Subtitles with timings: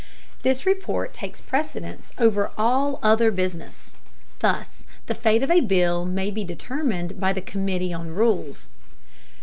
[0.41, 3.93] This report takes precedence over all other business.
[4.39, 8.69] Thus the fate of a bill may be determined by the committee on rules.